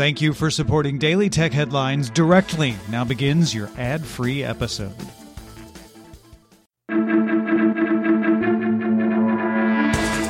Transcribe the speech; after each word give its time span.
Thank 0.00 0.22
you 0.22 0.32
for 0.32 0.50
supporting 0.50 0.96
Daily 0.96 1.28
Tech 1.28 1.52
Headlines 1.52 2.08
directly. 2.08 2.74
Now 2.88 3.04
begins 3.04 3.54
your 3.54 3.68
ad 3.76 4.02
free 4.02 4.42
episode. 4.42 4.96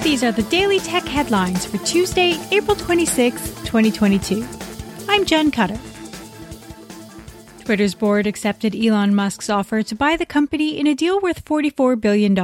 These 0.03 0.25
are 0.25 0.33
the 0.33 0.45
Daily 0.51 0.80
Tech 0.80 1.04
Headlines 1.04 1.67
for 1.67 1.79
Tuesday, 1.87 2.37
April 2.51 2.75
26, 2.75 3.48
2022. 3.61 4.45
I'm 5.08 5.24
Jen 5.24 5.53
Cutter. 5.53 5.78
Twitter's 7.60 7.94
board 7.94 8.26
accepted 8.26 8.74
Elon 8.74 9.14
Musk's 9.14 9.48
offer 9.48 9.84
to 9.84 9.94
buy 9.94 10.16
the 10.16 10.26
company 10.26 10.80
in 10.80 10.88
a 10.88 10.96
deal 10.96 11.21
worth 11.21 11.44
$44 11.44 12.00
billion. 12.00 12.34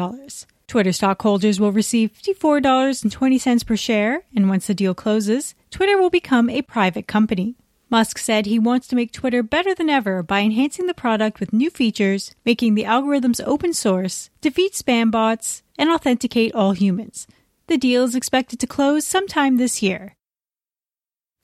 Twitter 0.68 0.93
stockholders 0.93 1.58
will 1.58 1.72
receive 1.72 2.12
$54.20 2.12 3.66
per 3.66 3.77
share, 3.77 4.22
and 4.32 4.48
once 4.48 4.68
the 4.68 4.74
deal 4.74 4.95
closes, 4.95 5.55
Twitter 5.71 5.98
will 5.98 6.11
become 6.11 6.48
a 6.48 6.62
private 6.62 7.07
company. 7.07 7.57
Musk 7.89 8.19
said 8.19 8.46
he 8.46 8.59
wants 8.59 8.89
to 8.89 8.96
make 8.96 9.13
Twitter 9.13 9.43
better 9.43 9.75
than 9.75 9.89
ever 9.89 10.23
by 10.23 10.40
enhancing 10.40 10.86
the 10.86 10.95
product 10.95 11.39
with 11.39 11.53
new 11.53 11.71
features, 11.71 12.35
making 12.45 12.75
the 12.75 12.85
algorithms 12.85 13.40
open 13.46 13.73
source, 13.73 14.31
defeat 14.40 14.73
spam 14.73 15.11
bots, 15.11 15.63
and 15.79 15.90
authenticate 15.90 16.54
all 16.54 16.73
humans. 16.73 17.26
The 17.68 17.79
deal 17.79 18.04
is 18.04 18.14
expected 18.14 18.59
to 18.61 18.67
close 18.67 19.04
sometime 19.04 19.57
this 19.57 19.82
year. 19.82 20.17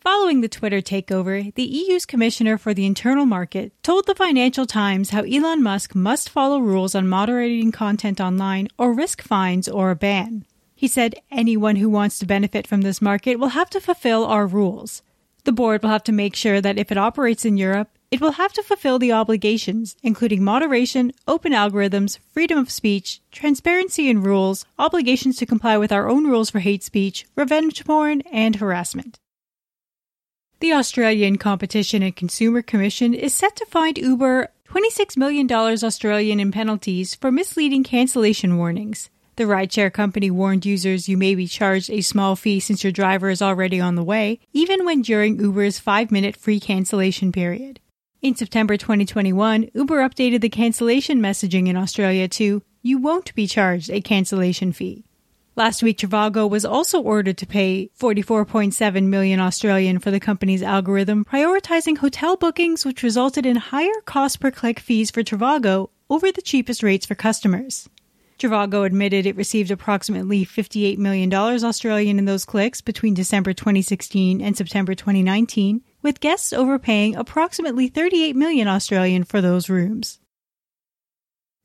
Following 0.02 0.40
the 0.40 0.48
Twitter 0.48 0.80
takeover, 0.80 1.54
the 1.54 1.62
EU's 1.62 2.06
Commissioner 2.06 2.58
for 2.58 2.74
the 2.74 2.86
Internal 2.86 3.24
Market 3.24 3.72
told 3.84 4.06
the 4.06 4.16
Financial 4.16 4.66
Times 4.66 5.10
how 5.10 5.22
Elon 5.22 5.62
Musk 5.62 5.94
must 5.94 6.28
follow 6.28 6.58
rules 6.58 6.96
on 6.96 7.06
moderating 7.06 7.70
content 7.70 8.20
online 8.20 8.66
or 8.76 8.92
risk 8.92 9.22
fines 9.22 9.68
or 9.68 9.92
a 9.92 9.96
ban. 9.96 10.44
He 10.82 10.88
said 10.88 11.14
anyone 11.30 11.76
who 11.76 11.88
wants 11.88 12.18
to 12.18 12.26
benefit 12.26 12.66
from 12.66 12.80
this 12.80 13.00
market 13.00 13.36
will 13.36 13.50
have 13.50 13.70
to 13.70 13.80
fulfill 13.80 14.24
our 14.24 14.48
rules. 14.48 15.00
The 15.44 15.52
board 15.52 15.80
will 15.80 15.90
have 15.90 16.02
to 16.02 16.10
make 16.10 16.34
sure 16.34 16.60
that 16.60 16.76
if 16.76 16.90
it 16.90 16.98
operates 16.98 17.44
in 17.44 17.56
Europe, 17.56 17.88
it 18.10 18.20
will 18.20 18.32
have 18.32 18.52
to 18.54 18.64
fulfill 18.64 18.98
the 18.98 19.12
obligations, 19.12 19.94
including 20.02 20.42
moderation, 20.42 21.12
open 21.28 21.52
algorithms, 21.52 22.18
freedom 22.32 22.58
of 22.58 22.68
speech, 22.68 23.20
transparency 23.30 24.10
in 24.10 24.24
rules, 24.24 24.64
obligations 24.76 25.36
to 25.36 25.46
comply 25.46 25.78
with 25.78 25.92
our 25.92 26.08
own 26.08 26.26
rules 26.26 26.50
for 26.50 26.58
hate 26.58 26.82
speech, 26.82 27.26
revenge 27.36 27.84
porn, 27.84 28.22
and 28.32 28.56
harassment. 28.56 29.20
The 30.58 30.72
Australian 30.72 31.38
Competition 31.38 32.02
and 32.02 32.16
Consumer 32.16 32.60
Commission 32.60 33.14
is 33.14 33.32
set 33.32 33.54
to 33.54 33.66
fine 33.66 33.94
Uber 33.98 34.48
$26 34.68 35.16
million 35.16 35.48
Australian 35.48 36.40
in 36.40 36.50
penalties 36.50 37.14
for 37.14 37.30
misleading 37.30 37.84
cancellation 37.84 38.58
warnings. 38.58 39.10
The 39.42 39.48
rideshare 39.48 39.92
company 39.92 40.30
warned 40.30 40.64
users 40.64 41.08
you 41.08 41.16
may 41.16 41.34
be 41.34 41.48
charged 41.48 41.90
a 41.90 42.00
small 42.00 42.36
fee 42.36 42.60
since 42.60 42.84
your 42.84 42.92
driver 42.92 43.28
is 43.28 43.42
already 43.42 43.80
on 43.80 43.96
the 43.96 44.04
way, 44.04 44.38
even 44.52 44.84
when 44.84 45.02
during 45.02 45.40
Uber's 45.40 45.80
5 45.80 46.12
minute 46.12 46.36
free 46.36 46.60
cancellation 46.60 47.32
period. 47.32 47.80
In 48.20 48.36
September 48.36 48.76
2021, 48.76 49.70
Uber 49.74 49.98
updated 50.08 50.42
the 50.42 50.48
cancellation 50.48 51.18
messaging 51.18 51.66
in 51.66 51.76
Australia 51.76 52.28
to 52.28 52.62
You 52.82 52.98
won't 52.98 53.34
be 53.34 53.48
charged 53.48 53.90
a 53.90 54.00
cancellation 54.00 54.72
fee. 54.72 55.06
Last 55.56 55.82
week, 55.82 55.98
Trivago 55.98 56.48
was 56.48 56.64
also 56.64 57.00
ordered 57.00 57.38
to 57.38 57.44
pay 57.44 57.90
44.7 57.98 59.06
million 59.06 59.40
Australian 59.40 59.98
for 59.98 60.12
the 60.12 60.20
company's 60.20 60.62
algorithm, 60.62 61.24
prioritizing 61.24 61.98
hotel 61.98 62.36
bookings, 62.36 62.84
which 62.84 63.02
resulted 63.02 63.44
in 63.44 63.56
higher 63.56 64.00
cost 64.04 64.38
per 64.38 64.52
click 64.52 64.78
fees 64.78 65.10
for 65.10 65.24
Trivago 65.24 65.90
over 66.08 66.30
the 66.30 66.42
cheapest 66.42 66.84
rates 66.84 67.06
for 67.06 67.16
customers. 67.16 67.88
Trivago 68.42 68.84
admitted 68.84 69.24
it 69.24 69.36
received 69.36 69.70
approximately 69.70 70.44
$58 70.44 70.98
million 70.98 71.32
Australian 71.32 72.18
in 72.18 72.24
those 72.24 72.44
clicks 72.44 72.80
between 72.80 73.14
December 73.14 73.52
2016 73.52 74.40
and 74.40 74.56
September 74.56 74.96
2019, 74.96 75.80
with 76.02 76.18
guests 76.18 76.52
overpaying 76.52 77.14
approximately 77.14 77.86
38 77.86 78.34
million 78.34 78.66
Australian 78.66 79.22
for 79.22 79.40
those 79.40 79.68
rooms. 79.68 80.18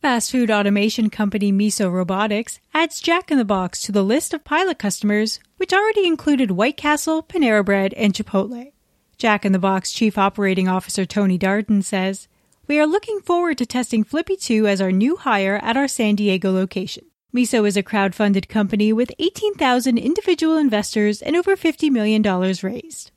Fast 0.04 0.30
food 0.32 0.52
automation 0.52 1.10
company 1.10 1.52
Miso 1.52 1.92
Robotics 1.92 2.60
adds 2.76 3.02
Jack 3.02 3.32
in 3.32 3.40
the 3.40 3.44
Box 3.44 3.82
to 3.82 3.92
the 3.92 4.04
list 4.04 4.32
of 4.36 4.44
pilot 4.44 4.78
customers, 4.78 5.40
which 5.58 5.74
already 5.74 6.06
included 6.06 6.52
White 6.52 6.78
Castle, 6.78 7.24
Panera 7.24 7.66
Bread, 7.66 7.96
and 7.96 8.14
Chipotle. 8.14 8.72
Jack 9.18 9.44
in 9.44 9.52
the 9.52 9.58
Box 9.58 9.92
Chief 9.92 10.16
Operating 10.16 10.68
Officer 10.68 11.08
Tony 11.08 11.40
Darden 11.40 11.84
says, 11.84 12.28
We 12.68 12.80
are 12.80 12.86
looking 12.86 13.22
forward 13.22 13.58
to 13.60 13.66
testing 13.66 14.04
Flippy 14.04 14.36
2 14.36 14.68
as 14.68 14.82
our 14.82 14.92
new 14.92 15.16
hire 15.16 15.58
at 15.64 15.78
our 15.78 15.88
San 15.88 16.16
Diego 16.16 16.52
location. 16.52 17.06
Miso 17.34 17.66
is 17.66 17.78
a 17.78 17.84
crowd-funded 17.84 18.50
company 18.50 18.92
with 18.92 19.14
18,000 19.20 19.98
individual 19.98 20.58
investors 20.58 21.22
and 21.22 21.38
over 21.38 21.56
$50 21.56 21.90
million 21.90 22.22
raised. 22.62 23.12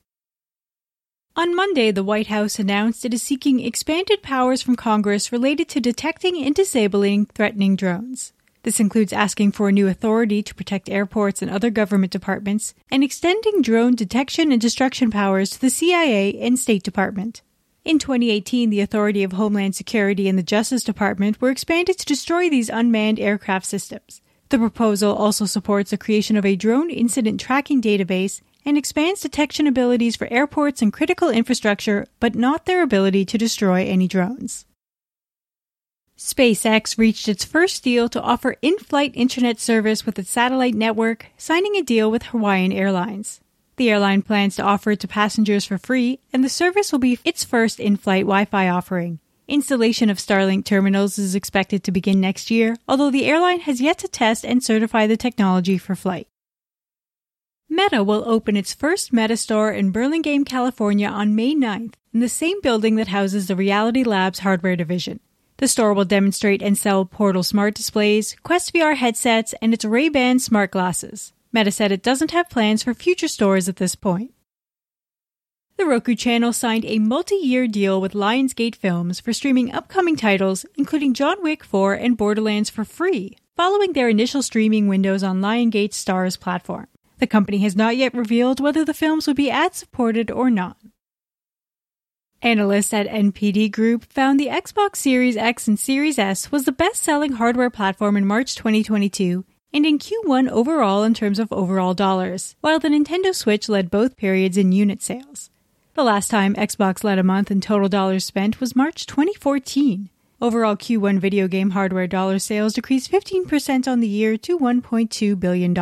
On 1.35 1.53
Monday, 1.53 1.91
the 1.91 2.03
White 2.03 2.27
House 2.27 2.59
announced 2.59 3.03
it 3.03 3.13
is 3.13 3.21
seeking 3.21 3.59
expanded 3.59 4.23
powers 4.23 4.61
from 4.61 4.77
Congress 4.77 5.33
related 5.33 5.67
to 5.67 5.81
detecting 5.81 6.41
and 6.41 6.55
disabling 6.55 7.25
threatening 7.25 7.75
drones. 7.75 8.31
This 8.63 8.79
includes 8.79 9.11
asking 9.11 9.51
for 9.51 9.67
a 9.67 9.73
new 9.73 9.89
authority 9.89 10.41
to 10.43 10.55
protect 10.55 10.87
airports 10.87 11.41
and 11.41 11.51
other 11.51 11.71
government 11.71 12.13
departments, 12.13 12.73
and 12.89 13.03
extending 13.03 13.61
drone 13.61 13.95
detection 13.95 14.53
and 14.53 14.61
destruction 14.61 15.11
powers 15.11 15.49
to 15.49 15.59
the 15.59 15.69
CIA 15.69 16.39
and 16.39 16.57
State 16.57 16.83
Department. 16.83 17.41
In 17.83 17.97
2018, 17.97 18.69
the 18.69 18.79
Authority 18.79 19.23
of 19.23 19.31
Homeland 19.31 19.75
Security 19.75 20.29
and 20.29 20.37
the 20.37 20.43
Justice 20.43 20.83
Department 20.83 21.41
were 21.41 21.49
expanded 21.49 21.97
to 21.97 22.05
destroy 22.05 22.47
these 22.47 22.69
unmanned 22.69 23.19
aircraft 23.19 23.65
systems. 23.65 24.21
The 24.49 24.59
proposal 24.59 25.15
also 25.15 25.45
supports 25.45 25.89
the 25.89 25.97
creation 25.97 26.37
of 26.37 26.45
a 26.45 26.55
drone 26.55 26.91
incident 26.91 27.39
tracking 27.41 27.81
database 27.81 28.41
and 28.63 28.77
expands 28.77 29.21
detection 29.21 29.65
abilities 29.65 30.15
for 30.15 30.31
airports 30.31 30.83
and 30.83 30.93
critical 30.93 31.31
infrastructure, 31.31 32.05
but 32.19 32.35
not 32.35 32.67
their 32.67 32.83
ability 32.83 33.25
to 33.25 33.37
destroy 33.39 33.83
any 33.83 34.07
drones. 34.07 34.67
SpaceX 36.15 36.99
reached 36.99 37.27
its 37.27 37.43
first 37.43 37.83
deal 37.83 38.07
to 38.09 38.21
offer 38.21 38.57
in 38.61 38.77
flight 38.77 39.11
internet 39.15 39.59
service 39.59 40.05
with 40.05 40.19
its 40.19 40.29
satellite 40.29 40.75
network, 40.75 41.25
signing 41.35 41.75
a 41.75 41.81
deal 41.81 42.11
with 42.11 42.23
Hawaiian 42.23 42.71
Airlines. 42.71 43.41
The 43.81 43.89
airline 43.89 44.21
plans 44.21 44.57
to 44.57 44.61
offer 44.61 44.91
it 44.91 44.99
to 44.99 45.07
passengers 45.07 45.65
for 45.65 45.79
free, 45.79 46.19
and 46.31 46.43
the 46.43 46.49
service 46.49 46.91
will 46.91 46.99
be 46.99 47.17
its 47.25 47.43
first 47.43 47.79
in 47.79 47.97
flight 47.97 48.25
Wi 48.25 48.45
Fi 48.45 48.69
offering. 48.69 49.17
Installation 49.47 50.07
of 50.11 50.19
Starlink 50.19 50.65
terminals 50.65 51.17
is 51.17 51.33
expected 51.33 51.83
to 51.83 51.91
begin 51.91 52.21
next 52.21 52.51
year, 52.51 52.75
although 52.87 53.09
the 53.09 53.25
airline 53.25 53.61
has 53.61 53.81
yet 53.81 53.97
to 53.97 54.07
test 54.07 54.45
and 54.45 54.63
certify 54.63 55.07
the 55.07 55.17
technology 55.17 55.79
for 55.79 55.95
flight. 55.95 56.27
Meta 57.67 58.03
will 58.03 58.23
open 58.29 58.55
its 58.55 58.71
first 58.71 59.11
Meta 59.11 59.35
store 59.35 59.71
in 59.71 59.89
Burlingame, 59.89 60.45
California 60.45 61.07
on 61.07 61.33
May 61.33 61.55
9th 61.55 61.95
in 62.13 62.19
the 62.19 62.29
same 62.29 62.61
building 62.61 62.97
that 62.97 63.07
houses 63.07 63.47
the 63.47 63.55
Reality 63.55 64.03
Labs 64.03 64.41
hardware 64.41 64.75
division. 64.75 65.19
The 65.57 65.67
store 65.67 65.95
will 65.95 66.05
demonstrate 66.05 66.61
and 66.61 66.77
sell 66.77 67.03
Portal 67.05 67.41
smart 67.41 67.73
displays, 67.73 68.35
Quest 68.43 68.75
VR 68.75 68.95
headsets, 68.95 69.55
and 69.59 69.73
its 69.73 69.83
Ray-Ban 69.83 70.37
smart 70.37 70.69
glasses. 70.69 71.33
Meta 71.53 71.71
said 71.71 71.91
it 71.91 72.03
doesn't 72.03 72.31
have 72.31 72.49
plans 72.49 72.83
for 72.83 72.93
future 72.93 73.27
stores 73.27 73.67
at 73.67 73.75
this 73.75 73.95
point. 73.95 74.33
The 75.77 75.85
Roku 75.85 76.15
channel 76.15 76.53
signed 76.53 76.85
a 76.85 76.99
multi-year 76.99 77.67
deal 77.67 77.99
with 77.99 78.13
Lionsgate 78.13 78.75
Films 78.75 79.19
for 79.19 79.33
streaming 79.33 79.73
upcoming 79.73 80.15
titles, 80.15 80.65
including 80.75 81.13
John 81.13 81.41
Wick 81.41 81.63
4 81.63 81.95
and 81.95 82.15
Borderlands 82.15 82.69
for 82.69 82.85
free, 82.85 83.35
following 83.57 83.93
their 83.93 84.07
initial 84.07 84.43
streaming 84.43 84.87
windows 84.87 85.23
on 85.23 85.41
Lionsgate's 85.41 86.01
Starz 86.01 86.39
platform. 86.39 86.87
The 87.17 87.27
company 87.27 87.57
has 87.59 87.75
not 87.75 87.97
yet 87.97 88.13
revealed 88.13 88.59
whether 88.59 88.85
the 88.85 88.93
films 88.93 89.27
would 89.27 89.35
be 89.35 89.49
ad 89.49 89.75
supported 89.75 90.31
or 90.31 90.49
not. 90.49 90.77
Analysts 92.43 92.93
at 92.93 93.07
NPD 93.07 93.71
Group 93.71 94.05
found 94.05 94.39
the 94.39 94.47
Xbox 94.47 94.95
Series 94.95 95.37
X 95.37 95.67
and 95.67 95.79
Series 95.79 96.17
S 96.17 96.51
was 96.51 96.65
the 96.65 96.71
best 96.71 97.03
selling 97.03 97.33
hardware 97.33 97.69
platform 97.69 98.17
in 98.17 98.25
March 98.25 98.55
2022 98.55 99.45
and 99.73 99.85
in 99.85 99.99
Q1 99.99 100.49
overall 100.49 101.03
in 101.03 101.13
terms 101.13 101.39
of 101.39 101.51
overall 101.51 101.93
dollars, 101.93 102.55
while 102.61 102.79
the 102.79 102.89
Nintendo 102.89 103.33
Switch 103.33 103.69
led 103.69 103.91
both 103.91 104.17
periods 104.17 104.57
in 104.57 104.71
unit 104.71 105.01
sales. 105.01 105.49
The 105.93 106.03
last 106.03 106.29
time 106.29 106.55
Xbox 106.55 107.03
led 107.03 107.19
a 107.19 107.23
month 107.23 107.51
in 107.51 107.61
total 107.61 107.89
dollars 107.89 108.25
spent 108.25 108.59
was 108.59 108.75
March 108.75 109.05
2014. 109.05 110.09
Overall 110.41 110.75
Q1 110.75 111.19
video 111.19 111.47
game 111.47 111.71
hardware 111.71 112.07
dollar 112.07 112.39
sales 112.39 112.73
decreased 112.73 113.11
15% 113.11 113.87
on 113.87 113.99
the 113.99 114.07
year 114.07 114.37
to 114.37 114.57
$1.2 114.57 115.39
billion. 115.39 115.77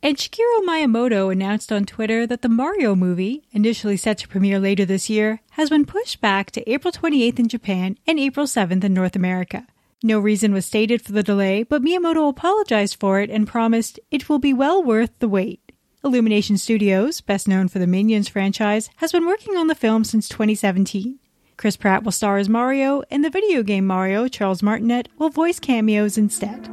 And 0.00 0.16
Shigeru 0.16 0.64
Miyamoto 0.64 1.32
announced 1.32 1.72
on 1.72 1.84
Twitter 1.84 2.24
that 2.26 2.42
the 2.42 2.48
Mario 2.48 2.94
movie, 2.94 3.42
initially 3.50 3.96
set 3.96 4.18
to 4.18 4.28
premiere 4.28 4.60
later 4.60 4.84
this 4.84 5.10
year, 5.10 5.40
has 5.52 5.70
been 5.70 5.84
pushed 5.84 6.20
back 6.20 6.52
to 6.52 6.70
April 6.70 6.92
28th 6.92 7.40
in 7.40 7.48
Japan 7.48 7.98
and 8.06 8.20
April 8.20 8.46
7th 8.46 8.84
in 8.84 8.94
North 8.94 9.16
America. 9.16 9.66
No 10.02 10.20
reason 10.20 10.52
was 10.52 10.64
stated 10.64 11.02
for 11.02 11.10
the 11.10 11.24
delay, 11.24 11.64
but 11.64 11.82
Miyamoto 11.82 12.28
apologized 12.28 13.00
for 13.00 13.20
it 13.20 13.30
and 13.30 13.48
promised 13.48 13.98
it 14.12 14.28
will 14.28 14.38
be 14.38 14.54
well 14.54 14.80
worth 14.80 15.10
the 15.18 15.28
wait. 15.28 15.72
Illumination 16.04 16.56
Studios, 16.56 17.20
best 17.20 17.48
known 17.48 17.66
for 17.66 17.80
the 17.80 17.86
Minions 17.86 18.28
franchise, 18.28 18.90
has 18.96 19.10
been 19.10 19.26
working 19.26 19.56
on 19.56 19.66
the 19.66 19.74
film 19.74 20.04
since 20.04 20.28
2017. 20.28 21.18
Chris 21.56 21.76
Pratt 21.76 22.04
will 22.04 22.12
star 22.12 22.38
as 22.38 22.48
Mario, 22.48 23.02
and 23.10 23.24
the 23.24 23.30
video 23.30 23.64
game 23.64 23.84
Mario, 23.84 24.28
Charles 24.28 24.62
Martinet, 24.62 25.08
will 25.18 25.30
voice 25.30 25.58
cameos 25.58 26.16
instead. 26.16 26.66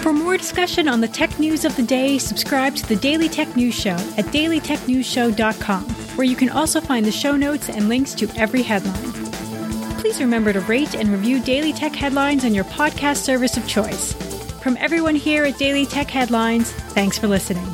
For 0.00 0.12
more 0.12 0.36
discussion 0.36 0.88
on 0.88 1.00
the 1.00 1.08
tech 1.08 1.36
news 1.40 1.64
of 1.64 1.74
the 1.74 1.82
day, 1.82 2.16
subscribe 2.18 2.76
to 2.76 2.88
the 2.88 2.94
Daily 2.94 3.28
Tech 3.28 3.56
News 3.56 3.74
Show 3.74 3.96
at 4.16 4.26
dailytechnewsshow.com, 4.26 5.84
where 6.14 6.26
you 6.26 6.36
can 6.36 6.50
also 6.50 6.80
find 6.80 7.04
the 7.04 7.10
show 7.10 7.36
notes 7.36 7.68
and 7.68 7.88
links 7.88 8.14
to 8.14 8.30
every 8.36 8.62
headline. 8.62 9.19
Please 10.00 10.18
remember 10.18 10.50
to 10.50 10.60
rate 10.62 10.94
and 10.94 11.10
review 11.10 11.40
Daily 11.40 11.74
Tech 11.74 11.94
Headlines 11.94 12.46
on 12.46 12.54
your 12.54 12.64
podcast 12.64 13.18
service 13.18 13.58
of 13.58 13.68
choice. 13.68 14.14
From 14.62 14.78
everyone 14.78 15.14
here 15.14 15.44
at 15.44 15.58
Daily 15.58 15.84
Tech 15.84 16.10
Headlines, 16.10 16.72
thanks 16.72 17.18
for 17.18 17.28
listening. 17.28 17.66